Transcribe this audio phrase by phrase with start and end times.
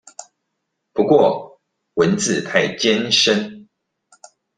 [0.93, 1.61] 不過
[1.93, 3.69] 文字太艱深